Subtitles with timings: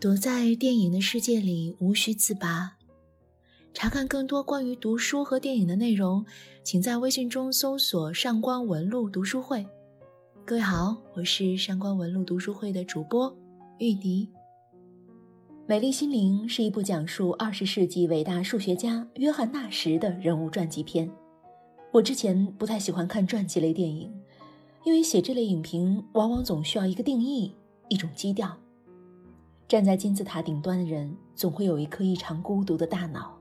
[0.00, 2.76] 躲在电影的世界里，无需自拔。
[3.74, 6.24] 查看更多关于读书和电影的内容，
[6.62, 9.66] 请在微信中搜索“上官文露读书会”。
[10.46, 13.36] 各位好，我是上官文露读书会的主播
[13.80, 14.28] 玉笛。
[15.66, 21.10] 《美丽心灵》是一部讲述二十世纪伟大数学家约翰·纳什的人物传记片。
[21.90, 24.08] 我之前不太喜欢看传记类电影，
[24.84, 27.52] 因为写这类影评往往总需要一个定义，
[27.88, 28.56] 一种基调。
[29.68, 33.38] 站在金字塔顶端的人，总会有一颗异常孤独的大脑，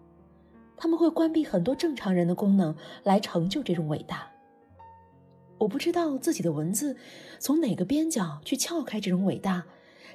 [0.76, 4.30] 他们会关闭很多正常人的功能来成就这种伟大。
[5.58, 6.98] 我不知道自己的文字
[7.40, 9.64] 从哪个边角去撬开这种伟大，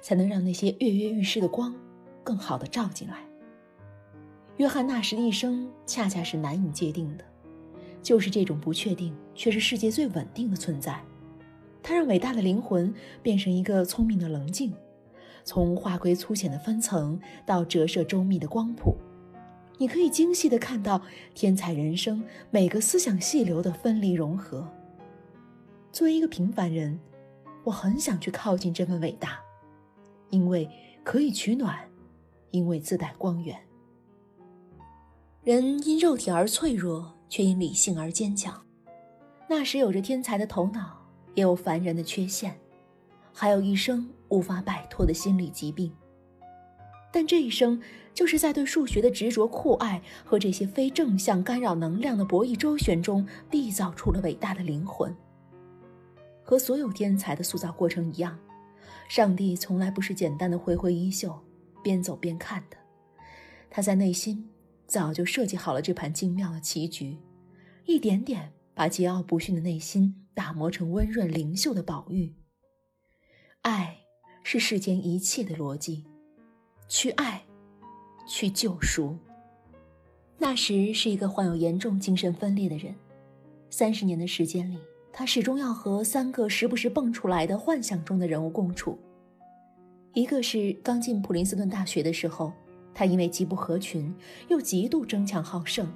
[0.02, 1.74] 才能让那些跃跃欲试的光
[2.22, 3.24] 更好的照进来。
[4.58, 7.24] 约翰·纳什的一生恰恰是难以界定的，
[8.02, 11.02] 就是这种不确定，却是世界最稳定的存在。
[11.82, 14.74] 他让伟大的灵魂变成一个聪明的棱镜。
[15.44, 18.96] 从划归粗浅的分层到折射周密的光谱，
[19.78, 21.00] 你可以精细地看到
[21.34, 24.66] 天才人生每个思想细流的分离融合。
[25.90, 26.98] 作为一个平凡人，
[27.64, 29.38] 我很想去靠近这份伟大，
[30.30, 30.68] 因为
[31.02, 31.78] 可以取暖，
[32.50, 33.58] 因为自带光源。
[35.42, 38.62] 人因肉体而脆弱，却因理性而坚强。
[39.48, 40.96] 那时有着天才的头脑，
[41.34, 42.56] 也有凡人的缺陷，
[43.34, 44.08] 还有一生。
[44.33, 45.92] 无法摆脱的心理疾病，
[47.12, 47.78] 但这一生
[48.14, 55.14] 就是在对数学的执着酷爱和这些非正向干扰能量的博弈周旋中缔造出了伟大的灵魂。
[56.42, 58.38] 和所有天才的塑造过程一样，
[59.06, 61.38] 上帝从来不是简单的挥挥衣袖，
[61.83, 62.77] 边走边看的，
[63.69, 64.48] 他在内心
[64.86, 67.19] 早就设计好了这盘精妙的棋局，
[67.84, 72.34] 一点点把桀骜不驯的内心打磨成温润灵秀的宝玉。
[73.60, 74.02] 爱。
[74.42, 76.04] 是世间一切的逻辑，
[76.88, 77.42] 去爱，
[78.26, 79.16] 去救赎。
[80.38, 82.94] 那时是一个患有严重精神分裂的人，
[83.70, 84.78] 三十年的时间里，
[85.12, 88.98] 他始终要和三个时不时蹦出来的幻想中的人物共处。
[90.14, 92.52] 一个是刚进普林斯顿大学的时候，
[92.92, 94.12] 他因为极不合群，
[94.48, 95.91] 又极度争强好胜，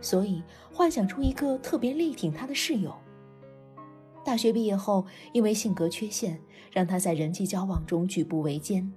[0.00, 0.42] 所以
[0.72, 2.94] 幻想出一个特别力挺他的室友。
[4.30, 8.88] 大学毕业后，因为性格缺陷，让他在人际交往中举步维艰，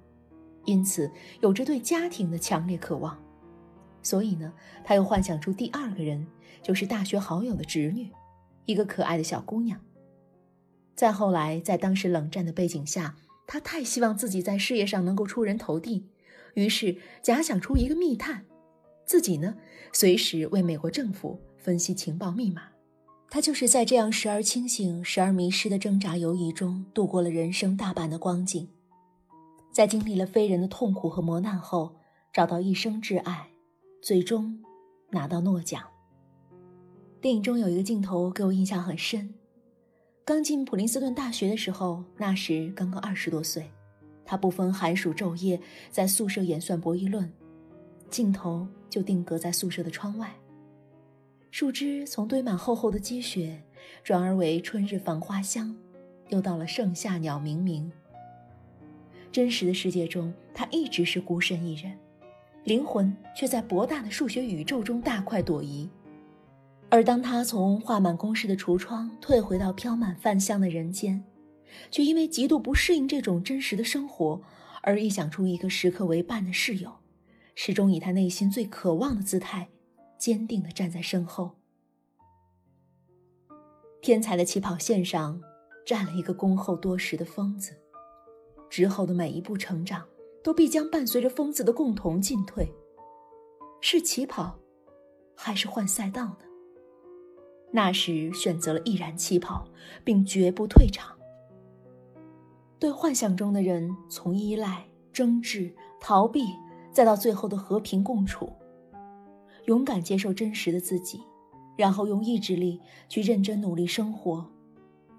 [0.66, 1.09] 因此
[1.41, 3.19] 有着对家庭的强烈渴望。
[4.03, 6.27] 所以呢，他又幻想出第二个人，
[6.61, 8.11] 就是大学好友的侄女，
[8.67, 9.81] 一个可爱的小姑娘。
[10.94, 13.15] 再后来，在当时冷战的背景下，
[13.47, 16.05] 他太希望自己在事业上能够出人头地，
[16.53, 18.45] 于是假想出一个密探，
[19.03, 19.55] 自己呢，
[19.91, 22.72] 随时为美国政府分析情报密码。
[23.33, 28.69] 他就是在这样时而清醒、时而迷失的挣扎游移中度过了人生大半的光景，
[29.71, 31.95] 在经历了非人的痛苦和磨难后，
[32.31, 33.49] 找到一生挚爱，
[34.03, 34.55] 最终
[35.09, 35.81] 拿到诺奖。
[37.19, 39.33] 电影中有一个镜头给我印象很深：
[40.23, 43.67] 刚进普林斯顿大学的时候，那时刚刚二十多岁，
[44.23, 47.33] 他不分寒暑昼夜在宿舍演算博弈论，
[48.11, 50.31] 镜头就定格在宿舍的窗外。
[51.53, 53.61] 树枝从堆满厚厚的积雪，
[54.03, 55.77] 转而为春日繁花香，
[56.29, 57.91] 又到了盛夏鸟鸣鸣。
[59.31, 61.95] 真实的世界中，他一直是孤身一人，
[62.63, 65.87] 灵魂却在博大的数学宇宙中大快朵颐。
[66.89, 71.23] 而当他从画满公式的橱窗退回到飘满饭香的人间，
[71.91, 74.41] 却因为极度不适应这种真实的生活，
[74.81, 76.91] 而臆想出一个时刻为伴的室友，
[77.53, 79.69] 始终以他内心最渴望的姿态。
[80.23, 81.51] 坚定的站在身后，
[84.01, 85.41] 天才的起跑线上
[85.85, 87.73] 站了一个恭候多时的疯子，
[88.69, 90.07] 之后的每一步成长
[90.41, 92.73] 都必将伴随着疯子的共同进退。
[93.81, 94.57] 是起跑，
[95.35, 96.45] 还是换赛道呢？
[97.73, 99.67] 那时选择了毅然起跑，
[100.06, 101.17] 并绝不退场。
[102.80, 106.45] 对幻想中的人，从依赖、争执、逃避，
[106.94, 108.53] 再到最后的和平共处。
[109.65, 111.21] 勇敢接受真实的自己，
[111.77, 114.45] 然后用意志力去认真努力生活，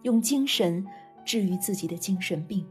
[0.02, 0.86] 用精神
[1.24, 2.66] 治愈自己的精神病。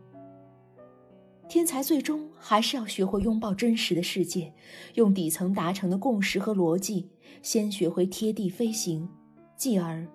[1.50, 4.54] 天才最终还是要学会拥抱真实的世界，
[4.96, 7.10] 用底层达成的共识和逻辑，
[7.42, 9.08] 先学会贴地飞行，
[9.56, 10.08] 继而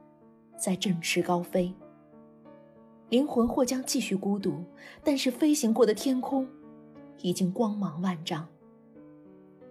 [0.56, 1.72] 再振翅高飞。
[3.10, 4.64] 灵魂或将继续孤独，
[5.04, 6.46] 但是飞行过的天空
[7.22, 8.48] 已经光芒万丈。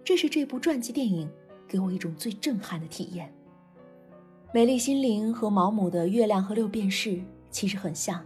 [0.04, 1.28] 这是这部传记电影。
[1.68, 3.32] 给我一种最震撼的体验。
[4.52, 7.10] 美丽心灵和毛姆的《月亮和六便士》
[7.50, 8.24] 其实很像。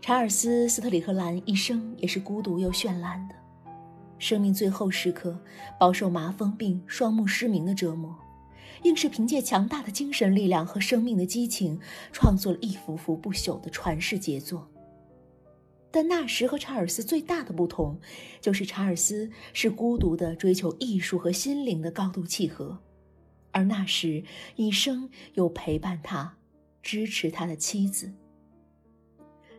[0.00, 3.34] 查尔斯·斯特里克兰一生也是孤独又绚烂的，
[4.18, 5.38] 生命最后时刻
[5.78, 8.14] 饱受麻风病、双目失明的折磨，
[8.82, 11.80] 硬是凭借强大的精神力量和生命的激情，
[12.12, 14.68] 创作了一幅幅不朽的传世杰作。
[15.96, 17.98] 但纳什和查尔斯最大的不同，
[18.38, 22.78] 就是查尔斯是孤独的追求艺术和心灵的高度契合，
[23.50, 24.22] 而纳什
[24.56, 26.36] 一生有陪伴他、
[26.82, 28.12] 支持他的妻子。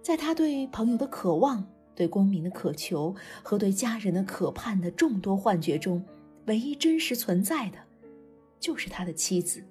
[0.04, 6.06] 在他对朋友的渴望、对公民的渴求和对家人的渴盼的众多幻觉中，
[6.45, 7.80] 唯一真实存在的，
[8.60, 9.63] 就是他的妻子。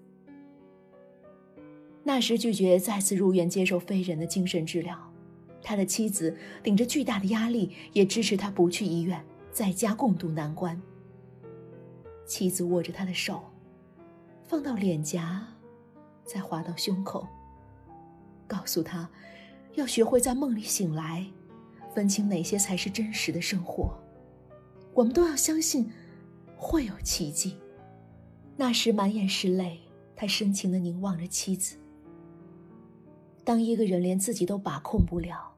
[2.03, 5.13] 纳什拒绝再次入院接受非人的精神治疗。
[5.67, 6.33] 他的妻子
[6.63, 9.21] 顶着巨大的压力，也支持他不去医院，
[9.51, 10.81] 在家共度难关。
[12.25, 13.43] 妻子握着他的手，
[14.47, 15.45] 放到脸颊，
[16.25, 17.27] 再滑到胸口，
[18.47, 19.11] 告诉他，
[19.75, 21.27] 要学会在梦里醒来，
[21.93, 23.93] 分清哪些才是真实的生活。
[24.95, 25.91] 我们都要相信，
[26.57, 27.57] 会有奇迹。
[28.57, 29.81] 那时满眼是泪，
[30.15, 31.77] 他深情地凝望着妻子。
[33.43, 35.56] 当一个人连自己都把控不了，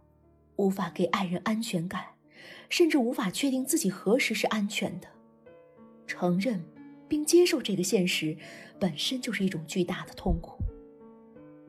[0.59, 2.05] 无法给爱人安全感，
[2.69, 5.09] 甚至无法确定自己何时是安全的。
[6.07, 6.63] 承认
[7.09, 8.37] 并接受这个现实，
[8.79, 10.59] 本身就是一种巨大的痛苦。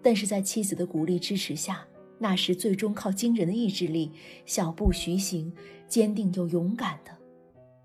[0.01, 1.86] 但是在妻子的鼓励支持下，
[2.18, 4.12] 那时最终靠惊人的意志力，
[4.45, 5.53] 小步徐行，
[5.88, 7.12] 坚定又勇敢的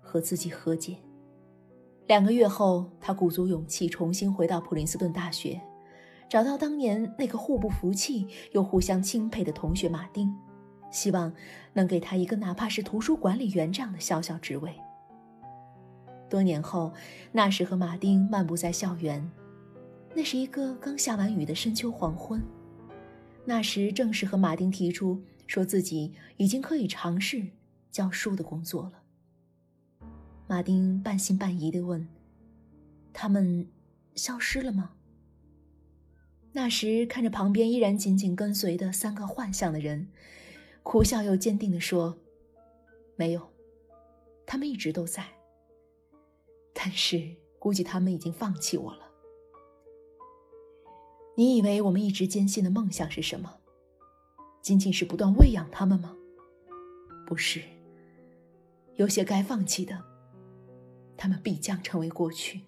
[0.01, 0.97] 和自己和解。
[2.07, 5.61] 两个月后，他鼓足勇气重新回到普林斯顿大学，
[6.29, 10.33] 找到当年那个互不服气又互相钦佩的同学马丁。
[10.95, 11.31] 希望
[11.73, 14.73] 能给他一个哪怕是图书管理员这样的小小职位。
[16.29, 16.93] 多年后，
[17.33, 19.29] 纳什和马丁漫步在校园，
[20.15, 22.41] 那是一个刚下完雨的深秋黄昏。
[23.43, 27.45] 纳什正是和马丁提出说自己已经可以尝试
[27.91, 28.93] 教书的工作了。
[30.47, 32.07] 马丁半信半疑地问
[33.11, 33.67] ：“他们
[34.15, 34.91] 消失了吗？”
[36.53, 40.07] 纳什看着旁边依然紧紧跟随的三个幻象的人。
[40.85, 42.15] 苦笑又坚定地说
[43.17, 43.41] ：“没有，
[44.45, 45.25] 他们一直都在。
[46.75, 49.11] 但是估计他们已经放弃我了。
[51.35, 53.51] 你以为我们一直坚信的梦想是什么？
[54.61, 56.15] 仅仅是不断喂养他们吗？
[57.25, 57.63] 不是。
[58.93, 59.99] 有些该放弃的，
[61.17, 62.61] 他们必将成为过去。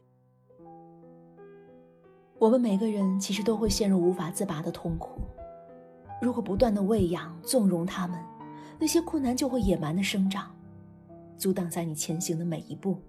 [2.40, 5.22] 我们每个人其实都会陷入无法自拔的痛苦。”
[6.22, 8.20] 如果不断的喂养、纵容他们，
[8.80, 10.56] 那些困难就会野蛮的生长，
[11.38, 13.00] 阻挡在你前行的每一步。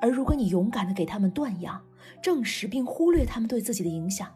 [0.00, 1.82] 而如果你勇敢的给他们断养、
[2.20, 4.28] 证实并忽略他们对自己的影响，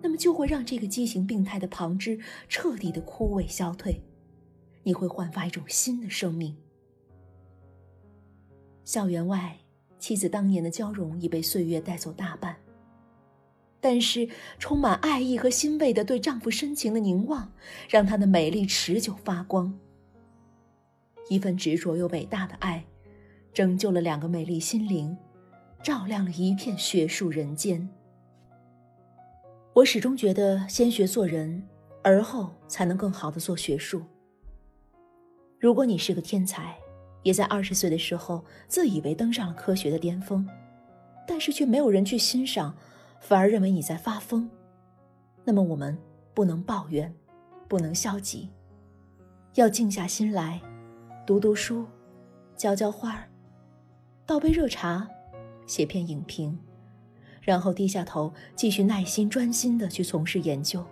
[0.00, 2.18] 那么就会让这个畸形病态的旁枝
[2.48, 4.02] 彻底的枯萎消退，
[4.82, 6.56] 你会焕发一种新的生命。
[8.84, 9.56] 校园外，
[9.98, 12.56] 妻子当年的娇容已被岁月带走大半。
[13.84, 14.28] 但是，
[14.60, 17.52] 充满爱意和欣慰的对丈夫深情的凝望，
[17.90, 19.76] 让她的美丽持久发光。
[21.28, 22.84] 一份执着又伟大的爱，
[23.52, 25.16] 拯救了两个美丽心灵，
[25.82, 27.88] 照亮了一片学术人间。
[29.72, 31.66] 我始终觉得，先学做人，
[32.02, 34.04] 而后才能更好的做学术。
[35.58, 36.76] 如果你是个天才，
[37.24, 40.48] 也在二十岁的时候自以为登上了科学的巅峰，
[41.26, 42.72] 但是却没有人去欣赏。
[43.22, 44.50] 反而认为你在发疯，
[45.44, 45.96] 那么我们
[46.34, 47.14] 不能抱怨，
[47.68, 48.50] 不能消极，
[49.54, 50.60] 要静下心来，
[51.24, 51.86] 读读书，
[52.56, 53.28] 浇浇花儿，
[54.26, 55.08] 倒杯热茶，
[55.66, 56.58] 写篇影评，
[57.40, 60.84] 然后低下头继续耐心专心的去从事研究，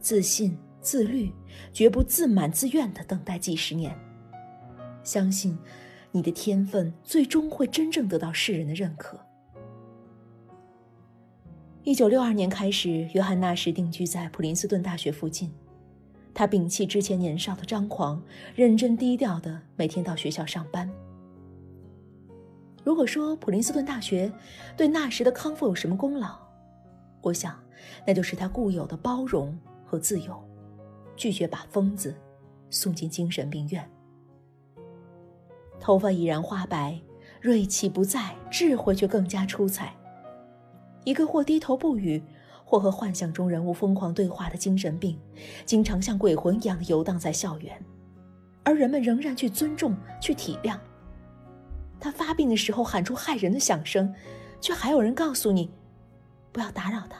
[0.00, 1.32] 自信自律，
[1.72, 3.96] 绝不自满自怨的等待几十年，
[5.04, 5.56] 相信
[6.10, 9.16] 你的天分最终会真正得到世人的认可。
[11.84, 15.52] 一九六二年开始，约翰·纳什定居在普林斯顿大学附近。
[16.32, 18.22] 他摒弃之前年少的张狂，
[18.54, 20.90] 认真低调的每天到学校上班。
[22.82, 24.32] 如果说普林斯顿大学
[24.78, 26.38] 对纳什的康复有什么功劳，
[27.20, 27.54] 我想，
[28.06, 30.42] 那就是他固有的包容和自由，
[31.16, 32.16] 拒绝把疯子
[32.70, 33.86] 送进精神病院。
[35.78, 36.98] 头发已然花白，
[37.42, 39.94] 锐气不在，智慧却更加出彩。
[41.04, 42.22] 一个或低头不语，
[42.64, 45.18] 或和幻想中人物疯狂对话的精神病，
[45.64, 47.80] 经常像鬼魂一样的游荡在校园，
[48.62, 50.78] 而人们仍然去尊重、去体谅。
[52.00, 54.12] 他发病的时候喊出骇人的响声，
[54.60, 55.70] 却还有人告诉你，
[56.52, 57.18] 不要打扰他。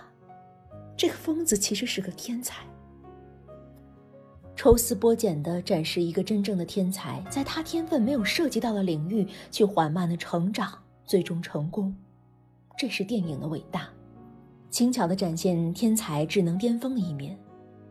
[0.96, 2.64] 这个疯子其实是个天才。
[4.56, 11.94] 抽丝剥茧地展示一个真正的天才在他天分没有涉及到的领域去缓慢的成长，最终成功，
[12.76, 13.88] 这是电影的伟大。
[14.70, 17.38] 轻巧地展现天才智能巅峰的一面，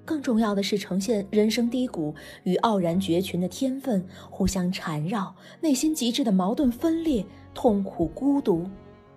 [0.03, 2.13] 更重要的是呈现人生低谷
[2.43, 8.69] 与傲然绝群的天分互相缠绕，内心极致的矛盾分裂、痛苦孤独，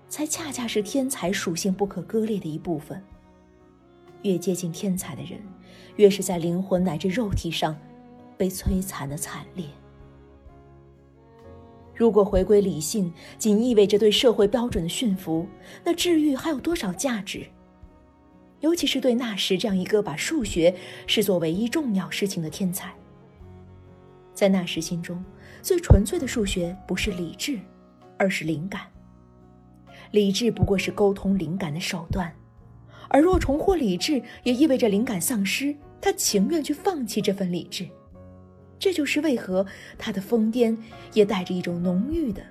[0.08, 3.02] 才恰恰是天才属性不可割裂的一部分。
[4.22, 5.40] 越接近天才的人，
[5.96, 7.76] 越是在灵魂乃至肉体上
[8.36, 9.66] 被摧残的惨烈。
[11.96, 15.48] 如果回归理性仅意味着对社会标准的驯服，
[15.82, 17.46] 那治愈还有多少价值？
[18.60, 20.74] 尤其是对纳什这样一个把数学
[21.06, 22.92] 视作唯一重要事情的天才，
[24.34, 25.24] 在纳什心中，
[25.62, 27.58] 最纯粹的数学不是理智，
[28.18, 28.82] 而是灵感。
[30.10, 32.32] 理智不过是沟通灵感的手段。
[33.08, 35.74] 而若重获理智，也意味着灵感丧失。
[36.00, 37.88] 他情愿去放弃这份理智，
[38.78, 39.66] 这就是为何
[39.98, 40.76] 他的疯癫
[41.12, 42.42] 也带着一种浓郁的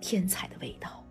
[0.00, 1.04] 天才的味道。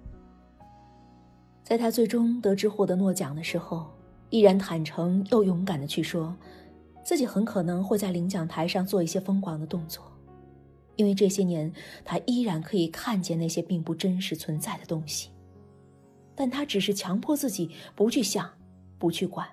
[1.64, 3.88] 在他最终得知获得诺奖的时候，
[4.30, 6.36] 依然坦诚又勇敢的去说，
[7.04, 10.04] 自己很可能会在领奖台上做一些疯狂的动作，
[10.96, 11.72] 因为这些年
[12.04, 15.30] 他依然可以看见那些并不真实存在的东西，
[16.36, 18.50] 但他只是强迫自己不去想。
[19.00, 19.48] 不去管。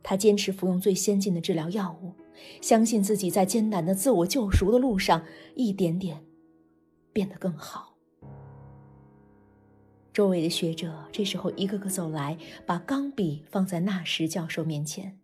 [0.00, 2.12] 他坚持服用最先进的治疗药物，
[2.60, 5.24] 相信自己在艰难的自我救赎的路上
[5.54, 6.24] 一点点
[7.12, 7.94] 变得更好。
[10.12, 12.36] 周围的学者这时候一个个走来，
[12.66, 15.18] 把钢笔放在纳什教授面前。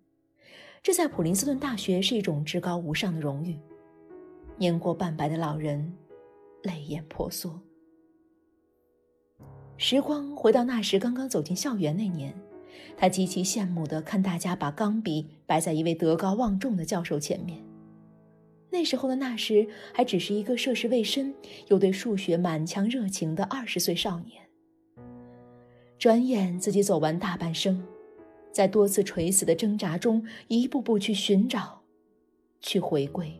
[0.83, 3.59] 这在普林斯顿大学是一种至高无上的荣誉。
[4.57, 5.93] 年过半百的老人
[6.62, 7.61] 泪眼婆娑。
[9.77, 12.35] 时光回到那时刚刚走进校园那年。
[12.97, 17.62] 他极其羡慕地看大家把钢笔摆在一位德高望重的教授前面。
[18.70, 21.35] 那时候的纳什还只是一个涉世未深
[21.68, 24.42] 又对数学满腔热情的二十岁少年。
[25.99, 27.82] 转眼自己走完大半生，
[28.52, 31.80] 在多次垂死的挣扎中，一步步去寻找，
[32.61, 33.32] 去回归。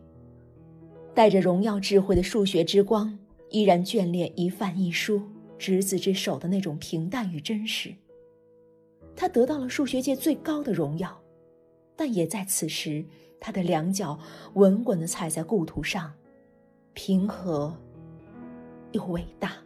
[1.13, 3.17] 带着荣耀智慧的数学之光，
[3.49, 5.21] 依然眷恋一饭一书
[5.57, 7.93] 执子之手的那种平淡与真实。
[9.19, 11.21] 他得到了数学界最高的荣耀，
[11.93, 13.03] 但也在此时，
[13.37, 14.17] 他的两脚
[14.53, 16.09] 稳稳地踩在故土上，
[16.93, 17.75] 平和
[18.93, 19.57] 又伟大。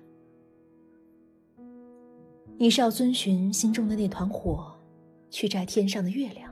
[2.57, 4.73] 你是要遵循心中的那团火，
[5.29, 6.51] 去摘天上的月亮，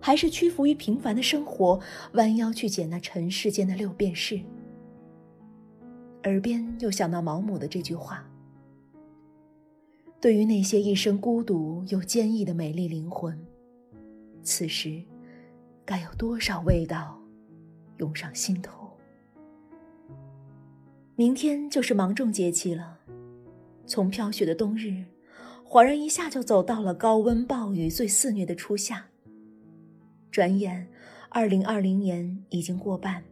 [0.00, 1.78] 还是屈服于平凡的生活，
[2.12, 4.40] 弯腰去捡那尘世间的六便士？
[6.24, 8.26] 耳边又想到毛姆的这句话。
[10.20, 13.38] 对于那些一生孤独又坚毅的美丽灵魂，
[14.42, 15.00] 此时
[15.84, 17.16] 该有多少味道
[17.98, 18.90] 涌上心头？
[21.14, 22.98] 明天就是芒种节气了，
[23.86, 25.04] 从飘雪的冬日，
[25.64, 29.06] 恍然一下就走到了高温暴雨最肆虐的初夏。
[30.32, 30.88] 转眼，
[31.28, 33.22] 二零二零年已经过半。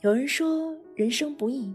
[0.00, 1.74] 有人说，人生不易。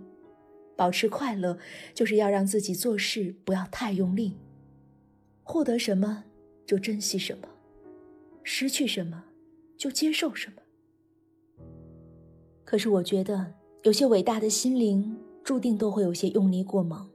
[0.76, 1.58] 保持快乐，
[1.94, 4.38] 就是要让自己做事不要太用力。
[5.44, 6.24] 获得什么
[6.66, 7.48] 就珍惜什么，
[8.44, 9.24] 失去什么
[9.78, 10.62] 就接受什么。
[12.64, 13.54] 可是我觉得，
[13.84, 17.08] 有些伟大的心灵注定都会有些用力过猛，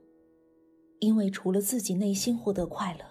[0.99, 3.03] 因为除了自己内心获得快乐，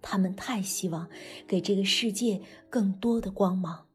[0.00, 1.06] 他们太希望
[1.46, 2.40] 给这个世界
[2.70, 3.86] 更多的光芒。